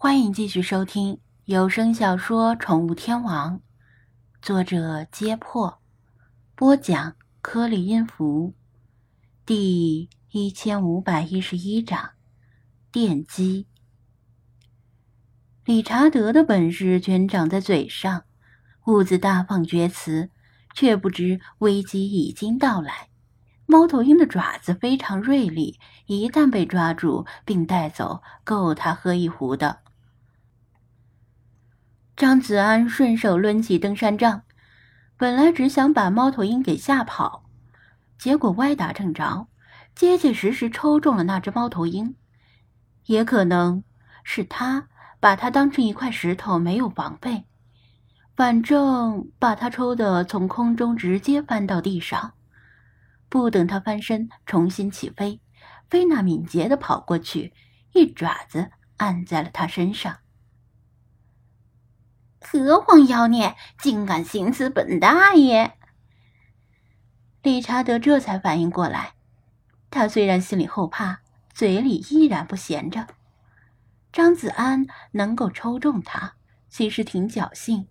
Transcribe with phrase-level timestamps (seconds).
[0.00, 3.56] 欢迎继续收听有声小说《宠物天王》，
[4.40, 5.80] 作者：揭破，
[6.54, 8.54] 播讲：颗粒音符，
[9.44, 12.10] 第一千五百一十一章：
[12.92, 13.66] 电击。
[15.64, 18.22] 理查德的本事全长在嘴上，
[18.86, 20.30] 兀自大放厥词，
[20.76, 23.08] 却不知危机已经到来。
[23.66, 29.80] 猫头鹰的爪子非常锐利，一旦被抓住并带走，够他喝一壶的。
[32.18, 34.42] 张子安顺手抡起登山杖，
[35.16, 37.44] 本来只想把猫头鹰给吓跑，
[38.18, 39.46] 结果歪打正着，
[39.94, 42.16] 结结实实抽中了那只猫头鹰。
[43.04, 43.84] 也可能
[44.24, 44.88] 是他
[45.20, 47.44] 把它当成一块石头，没有防备，
[48.34, 52.32] 反正把它抽的从空中直接翻到地上。
[53.28, 55.40] 不等他翻身重新起飞，
[55.88, 57.54] 菲娜敏捷的跑过去，
[57.92, 60.16] 一爪子按在了他身上。
[62.50, 65.74] 何黄妖孽，竟敢行刺本大爷！
[67.42, 69.12] 理查德这才反应过来，
[69.90, 71.20] 他虽然心里后怕，
[71.52, 73.06] 嘴里依然不闲着。
[74.10, 76.36] 张子安能够抽中他，
[76.70, 77.86] 其实挺侥幸，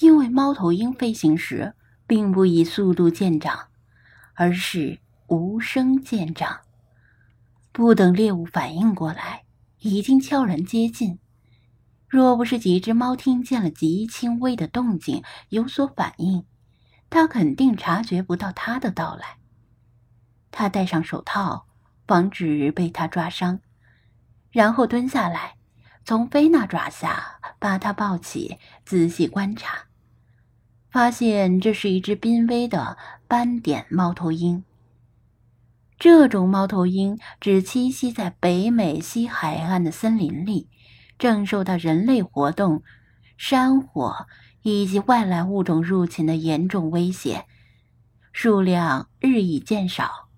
[0.00, 1.74] 因为猫头鹰飞行时
[2.08, 3.68] 并不以速度见长，
[4.34, 6.62] 而是无声见长。
[7.70, 9.44] 不等猎物反应过来，
[9.78, 11.20] 已经悄然接近。
[12.08, 16.44] 若不是几只猫听见了极轻微的动静有所反应，
[17.10, 19.38] 它肯定察觉不到他的到来。
[20.50, 21.66] 他戴上手套，
[22.06, 23.60] 防止被它抓伤，
[24.50, 25.56] 然后蹲下来，
[26.04, 29.86] 从菲娜爪下把它抱起，仔细观察，
[30.90, 32.96] 发现这是一只濒危的
[33.26, 34.64] 斑点猫头鹰。
[35.98, 40.68] 这种猫头鹰只栖息在北美西海岸的森林里。
[41.18, 42.82] 正受到人类活动、
[43.36, 44.26] 山火
[44.62, 47.46] 以及外来物种入侵的严重威胁，
[48.32, 50.28] 数量日益减少。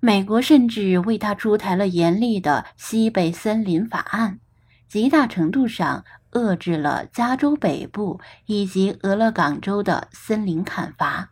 [0.00, 4.38] 美国甚至为他出台了严厉的西北森林法案，
[4.86, 11.30] 极大程度上遏制了加州北部以及俄勒冈州的森林砍伐。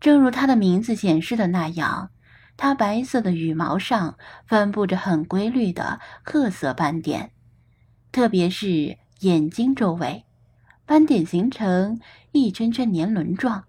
[0.00, 2.10] 正如他的名字显示的那样。
[2.56, 7.30] 它白色的羽毛上分布着很规律的褐色斑点，
[8.10, 10.24] 特别是眼睛周围，
[10.86, 12.00] 斑点形成
[12.32, 13.64] 一圈圈年轮状，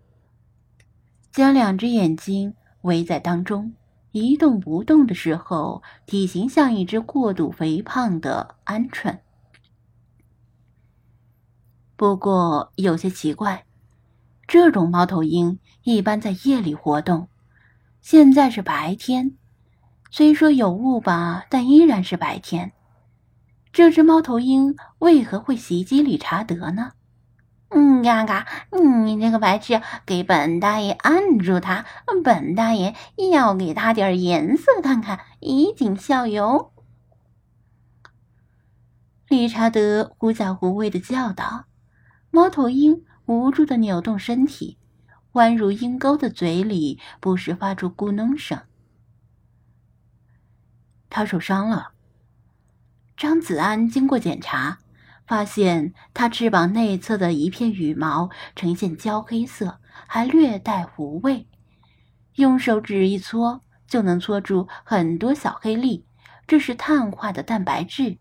[1.32, 3.74] 将两只眼睛围在当中，
[4.12, 9.20] 一动不动的时候，体型像一只过度肥胖的鹌鹑。
[11.98, 13.66] 不过有些奇怪，
[14.48, 17.28] 这种猫头鹰一般在夜里活动。
[18.02, 19.36] 现在是白天，
[20.12, 22.72] 虽说有雾吧，但依然是白天。
[23.74, 26.94] 这只猫头鹰为何会袭击理查德呢？
[27.70, 28.48] 嗯，嘎嘎，
[29.04, 31.86] 你这个白痴，给本大爷按住他！
[32.24, 32.96] 本大爷
[33.32, 36.72] 要给他点颜色看看，以儆效尤。
[39.28, 41.66] 理查德狐假虎威的叫道。
[42.32, 44.78] 猫头鹰无助的扭动身体。
[45.38, 48.60] 弯如鹰钩的嘴里不时发出咕哝声。
[51.10, 51.92] 他受伤了。
[53.16, 54.80] 张子安经过检查，
[55.26, 61.48] 发现他翅膀内侧的一片羽毛呈现焦黑色，还略带糊味。
[62.36, 66.06] 用手指一搓，就能搓出很多小黑粒，
[66.48, 68.18] 这是碳化的蛋白质。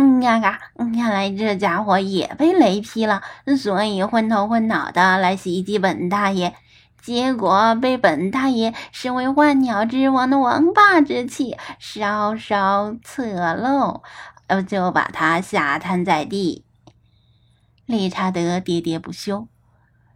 [0.00, 3.20] 嗯呀嘎，看来这家伙也被雷劈了，
[3.58, 6.54] 所以昏头昏脑的来袭击本大爷，
[7.02, 14.04] 结果被本大爷身为万鸟之王的王霸之气稍稍侧漏，
[14.46, 16.64] 呃，就把他吓瘫在地。
[17.84, 19.48] 理查德喋喋不休，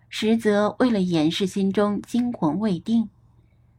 [0.08, 3.10] 实则为了掩饰心中惊魂未定。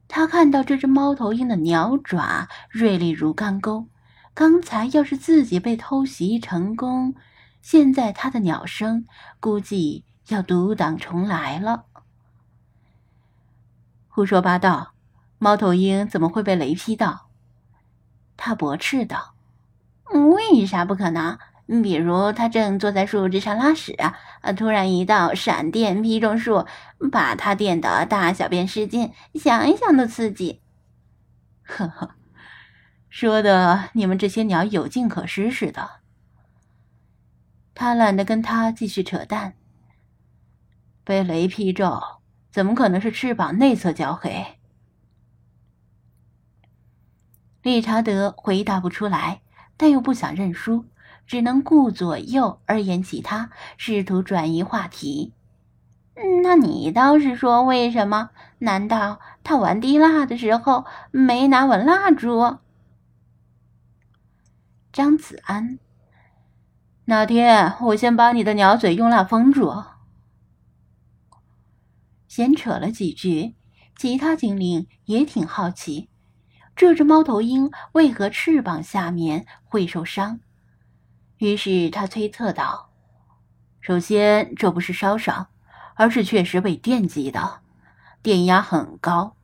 [0.09, 3.87] 他看到这只猫头鹰的鸟爪锐利如钢钩。
[4.35, 7.13] 刚才要是自己被偷袭成功，
[7.61, 9.05] 现在他的鸟声
[9.39, 11.85] 估计要独挡重来了。
[14.07, 14.93] 胡说八道！
[15.37, 17.29] 猫头鹰怎么会被雷劈到？
[18.35, 19.35] 他驳斥道
[20.33, 21.37] ：“为啥不可能？
[21.83, 24.15] 比如他正坐在树枝上拉屎啊，
[24.53, 26.65] 突然一道闪电劈中树，
[27.11, 30.61] 把他电得大小便失禁，想一想都刺激。”
[31.63, 32.15] 呵呵。
[33.13, 35.87] 说的你们这些鸟有劲可施似的，
[37.75, 39.53] 他懒得跟他继续扯淡。
[41.03, 42.01] 被雷劈中，
[42.51, 44.57] 怎么可能是翅膀内侧焦黑？
[47.61, 49.41] 理查德回答不出来，
[49.77, 50.85] 但又不想认输，
[51.27, 55.33] 只能顾左右而言其他，试图转移话题。
[56.41, 58.31] 那你倒是说为什么？
[58.57, 62.57] 难道他玩滴蜡的时候没拿稳蜡烛？
[64.93, 65.79] 张子安，
[67.05, 69.83] 那天我先把你的鸟嘴用蜡封住。
[72.27, 73.55] 闲扯了几句，
[73.97, 76.09] 其他精灵也挺好奇，
[76.75, 80.39] 这只猫头鹰为何翅膀下面会受伤。
[81.39, 82.91] 于是他推测道
[83.81, 85.47] ：“首先，这不是烧伤。”
[85.95, 87.61] 而是确实被电击的，
[88.23, 89.35] 电压很高，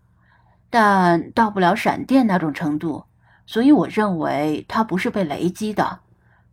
[0.71, 3.05] 但到不了闪电那种程度，
[3.49, 6.01] 所以我认为它不是被雷击的，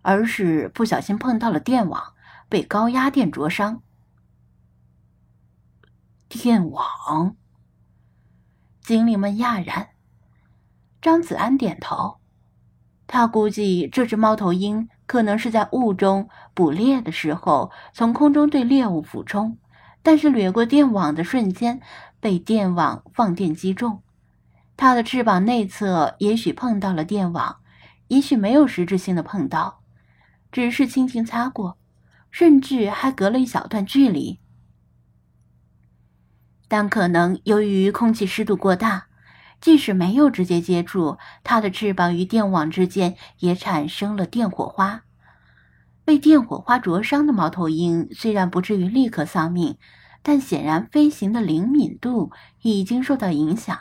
[0.01, 2.15] 而是不小心碰到了电网，
[2.49, 3.83] 被高压电灼伤。
[6.27, 7.37] 电网，
[8.81, 9.91] 精灵们讶然。
[11.03, 12.17] 张子安点头，
[13.07, 19.59] 他估计这只猫头鹰可能是在雾中捕猎的时候，从空中对猎物俯冲。
[20.03, 21.83] 但是掠过电网的瞬间，
[22.21, 24.03] 被电网放电击中，
[24.77, 27.61] 它的翅膀内侧也许碰到了电网，
[28.09, 29.81] 也许没有实质性的碰到，
[30.53, 31.79] 只是轻轻擦过，
[32.31, 34.39] 甚至还隔了一小段距离。
[36.69, 39.07] 但可能由于空气湿度过大，
[39.61, 45.05] 即使没有直接接触，它的翅膀与电网之间也产生了电火花。
[46.05, 49.79] 被电火花灼伤的猫头鹰虽然不至于立刻丧命，
[50.23, 52.31] 但显然飞行的灵敏度
[52.63, 53.79] 已经受到影响，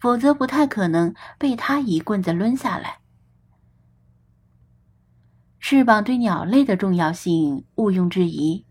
[0.00, 3.00] 否则不太可能被它一棍子抡下来。
[5.60, 8.64] 翅膀对鸟类的重要性毋庸置疑，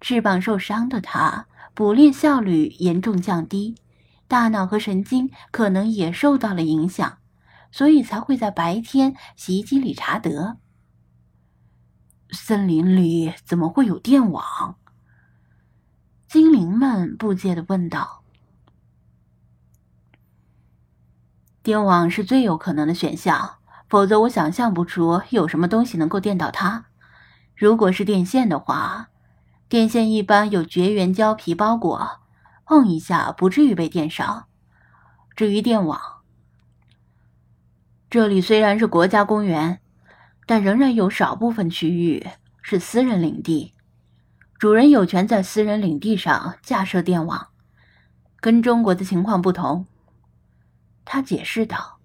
[0.00, 3.74] 翅膀受伤的它捕猎效率严重降低，
[4.28, 7.18] 大脑和神经可能也受到了影响，
[7.72, 10.58] 所以才会在白天袭击理查德。
[12.30, 14.76] 森林里怎么会有电网？
[16.28, 18.21] 精灵们不解的问道。
[21.62, 23.56] 电网是最有可能的选项，
[23.88, 26.86] 否则我想象不出有什么东西能够电到它。
[27.56, 29.08] 如果是电线的话，
[29.68, 32.20] 电线一般有绝缘胶皮包裹，
[32.64, 34.46] 碰一下不至于被电伤。
[35.36, 36.00] 至于电网，
[38.10, 39.78] 这里虽然是国家公园。
[40.44, 42.26] 但仍然有少部分区域
[42.62, 43.72] 是私人领地，
[44.58, 47.46] 主人有权在私人领地上架设电网，
[48.40, 49.86] 跟中国的情况不同。
[51.04, 52.00] 他解释道：“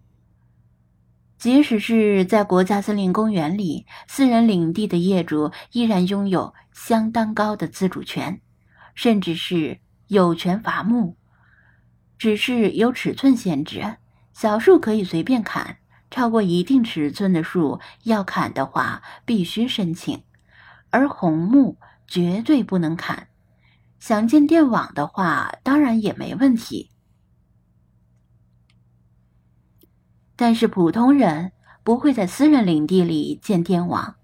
[1.37, 8.41] 即使是在国家森林公园里，私人领地的业主依然拥有相当高的自主权，
[8.95, 11.15] 甚至是有权伐木，
[12.17, 13.97] 只是有尺寸限制，
[14.33, 15.77] 小树可以随便砍。”
[16.09, 20.19] 超过一定尺寸的树要砍的话，必须申请；
[20.89, 21.77] 而红木
[22.07, 23.27] 绝对不能砍。
[23.99, 26.91] 想建电网的话，当然也没问题。
[30.37, 31.51] 但是普通人
[31.83, 34.15] 不会在私人领地里建电网，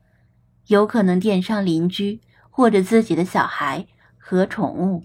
[0.68, 3.88] 有可能电伤邻居或者自己的小孩
[4.18, 5.04] 和宠物。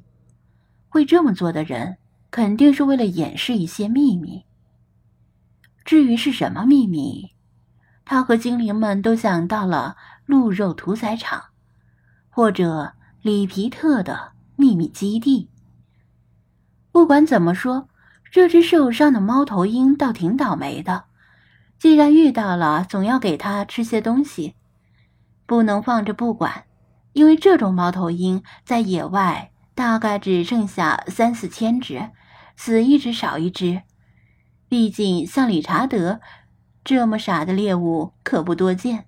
[0.88, 1.96] 会这么做的人，
[2.30, 4.44] 肯定是为了掩饰一些秘密。
[5.84, 7.30] 至于是什么秘密，
[8.04, 9.96] 他和精灵们都想到了
[10.26, 11.42] 鹿肉屠宰场，
[12.28, 15.48] 或者里皮特的秘密基地。
[16.92, 17.88] 不管怎么说，
[18.30, 21.04] 这只受伤的猫头鹰倒挺倒霉的。
[21.78, 24.54] 既然遇到了，总要给它吃些东西，
[25.46, 26.64] 不能放着不管。
[27.12, 32.10] 因为这种猫头鹰在野外大概只剩下三四千只，
[32.56, 33.82] 死一只少一只。
[34.68, 36.20] 毕竟，像理查德
[36.84, 39.06] 这么傻的猎物可不多见。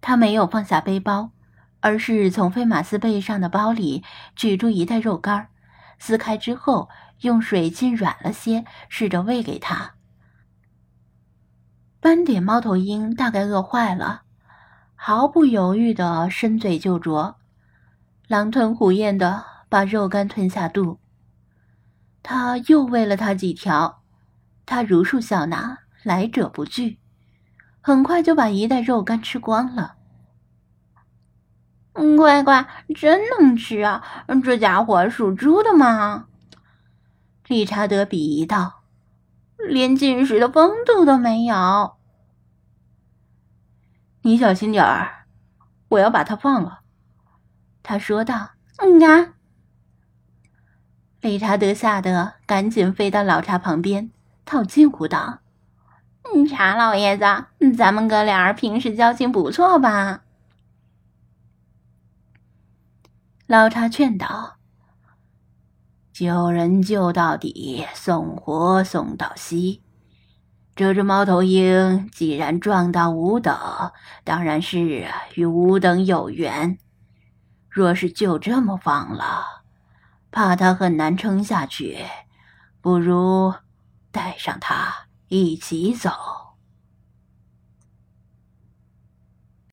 [0.00, 1.30] 他没有放下背包，
[1.80, 4.02] 而是从费马斯背上的包里
[4.34, 5.48] 取出一袋肉干，
[6.06, 9.94] 撕开之后用水浸软了些，试着喂给他。
[11.98, 14.24] 斑点猫头鹰大概饿坏了，
[14.94, 17.36] 毫不犹豫的伸嘴就啄，
[18.28, 21.00] 狼吞虎咽的把肉干吞下肚。
[22.22, 24.02] 他又喂了他几条，
[24.66, 26.98] 他如数笑纳，来者不拒，
[27.80, 29.96] 很快就把一袋肉干吃光了。
[32.16, 34.02] 乖乖，真能吃啊！
[34.42, 36.26] 这家伙属猪的吗？
[37.46, 38.82] 理查德鄙夷道
[39.68, 41.94] ：“连进食的风度都没有。”
[44.22, 45.26] 你小心点儿，
[45.88, 46.80] 我要把它放了。”
[47.84, 48.50] 他说道。
[48.82, 49.34] “嗯啊。”
[51.20, 54.10] 理查德吓得赶紧飞到老查旁边，
[54.44, 55.38] 套近乎道
[56.50, 57.24] ：“查老爷子，
[57.76, 60.22] 咱们哥俩平时交情不错吧？”
[63.46, 64.56] 老茶劝道
[66.14, 69.82] ：“救人救到底，送活送到西。
[70.74, 73.54] 这只猫头鹰既然撞到吾等，
[74.24, 74.80] 当然是
[75.34, 76.78] 与吾等有缘。
[77.68, 79.44] 若是就这么放了，
[80.30, 81.98] 怕他很难撑下去，
[82.80, 83.52] 不如
[84.10, 86.10] 带上他一起走。”